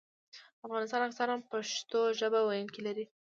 [0.67, 3.05] افغانستان اکثراً پښتو ژبه ویونکي لري.